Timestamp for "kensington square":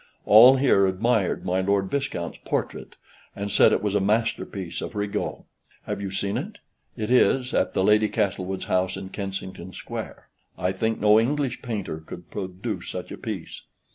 9.09-10.27